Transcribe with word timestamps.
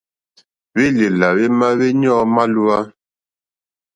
Hwélèlà 0.73 1.27
hwémá 1.37 1.67
hwéɲɔ́ǃɔ́ 1.77 2.29
mâléwá. 2.33 2.77